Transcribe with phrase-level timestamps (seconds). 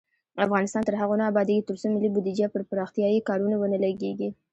[0.45, 4.29] افغانستان تر هغو نه ابادیږي، ترڅو ملي بودیجه پر پراختیايي کارونو ونه لګیږي.